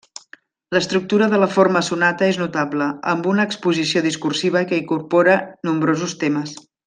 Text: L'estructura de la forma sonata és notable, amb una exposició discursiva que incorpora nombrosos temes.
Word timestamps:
L'estructura 0.75 1.27
de 1.33 1.39
la 1.43 1.49
forma 1.57 1.83
sonata 1.89 2.29
és 2.35 2.39
notable, 2.43 2.87
amb 3.13 3.29
una 3.35 3.45
exposició 3.51 4.03
discursiva 4.07 4.65
que 4.73 4.81
incorpora 4.85 5.37
nombrosos 5.71 6.17
temes. 6.27 6.57